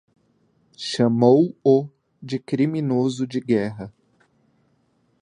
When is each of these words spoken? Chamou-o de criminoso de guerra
Chamou-o 0.77 1.87
de 2.23 2.39
criminoso 2.39 3.27
de 3.27 3.39
guerra 3.39 3.93